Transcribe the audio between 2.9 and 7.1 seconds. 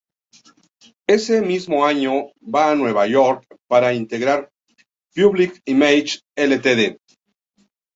York, para integrar Public Image Ltd.